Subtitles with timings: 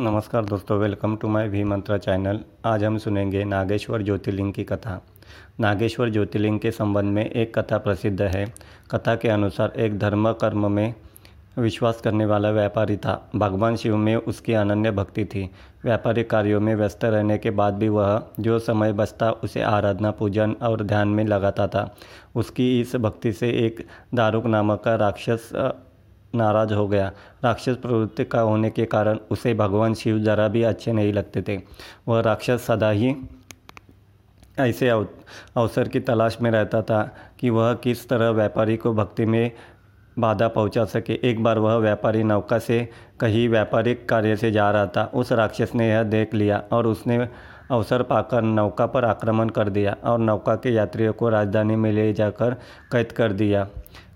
[0.00, 5.00] नमस्कार दोस्तों welcome to my भी मंत्रा चैनल आज हम सुनेंगे नागेश्वर ज्योतिर्लिंग की कथा।
[5.60, 8.54] नागेश्वर ज्योतिर्लिंग के संबंध में एक कथा प्रसिद्ध है।
[8.90, 10.94] कथा के अनुसार एक धर्म कर्म में
[11.58, 15.50] विश्वास करने वाला व्यापारी था। भगवान शिव में उसकी अनन्य भक्ति थी।
[15.84, 20.56] व्यापारिक कार्यों में व्यस्त रहने के बाद भी वह जो समय बचता, उसे आराधना, पूजन
[20.62, 21.96] और ध्यान में लगाता था।
[22.34, 25.50] उसकी इस भक्ति से एक दारुक नामक का राक्षस
[26.36, 27.10] नाराज़ हो गया।
[27.44, 31.60] राक्षस प्रवृत्ति का होने के कारण उसे भगवान शिव जरा भी अच्छे नहीं लगते थे।
[32.08, 33.14] वह राक्षस सदा ही
[34.58, 37.02] ऐसे अवसर की तलाश में रहता था
[37.40, 39.50] कि वह किस तरह व्यापारी को भक्ति में
[40.18, 42.88] बाधा पहुँचा सके। एक बार वह व्यापारी नौका से
[43.20, 47.16] कहीं व्यापारिक कार्य से जा रहा था। उस राक्षस ने यह देख लिया और उसने
[47.70, 52.12] अवसर पाकर नौका पर आक्रमण कर दिया और नौका के यात्रियों को राजधानी में ले
[52.12, 52.54] जाकर
[52.92, 53.66] कैद कर दिया।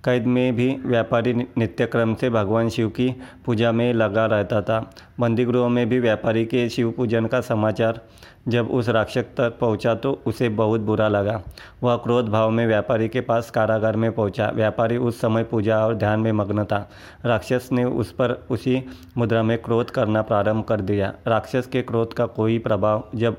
[0.04, 3.08] कैद में भी व्यापारी नित्यक्रम से भगवान शिव की
[3.47, 4.78] पूजा में लगा रहता था।
[5.20, 8.00] बंदीगृह में भी व्यापारी के शिव पूजन का समाचार
[8.48, 11.41] जब उस राक्षस तक पहुँचा तो उसे बहुत बुरा लगा।
[11.83, 15.94] वह क्रोध भाव में व्यापारी के पास कारागार में पहुँचा। व्यापारी उस समय पूजा और
[15.94, 16.78] ध्यान में मग्न था।
[17.25, 18.82] राक्षस ने उस पर उसी
[19.16, 23.36] मुद्रा में क्रोध करना प्रारंभ कर दिया। राक्षस के क्रोध का कोई प्रभाव जब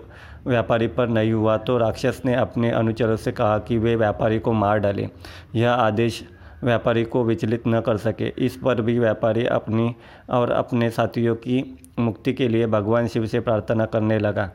[0.48, 4.54] व्यापारी पर नहीं हुआ तो राक्षस ने अपने अनुचरों से कहा कि वे व्यापारी को
[4.54, 5.08] मार डालें।
[5.56, 6.24] यह आदेश
[6.64, 9.96] व्यापारी को विचलित न कर सके। इस पर भी व्यापारी अपनी
[10.30, 14.52] और अपने साथियों की मुक्ति के लिए भगवान शिव से प्रार्थना करने लगा।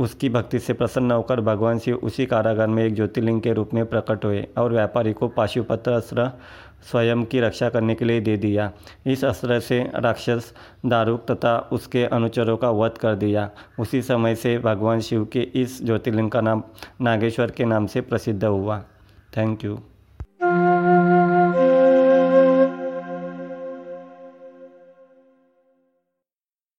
[0.00, 3.86] उसकी भक्ति से प्रसन्न होकर भगवान शिव उसी कारागार में एक ज्योतिर्लिंग के रूप में
[3.86, 6.30] प्रकट हुए और व्यापारी को पाशुपत्र अस्त्र
[6.90, 8.72] स्वयं की रक्षा करने के लिए दे दिया।
[9.06, 10.52] इस अस्त्र से राक्षस,
[10.86, 15.84] दारुक तथा उसके अनुचरों का वध कर दिया। उसी समय से भगवान शिव के इस
[15.84, 16.62] ज्योतिर्लिंग का नाम
[17.00, 18.84] नागेश्वर के नाम से प्रसिद्ध हुआ।
[19.36, 19.78] Thank you.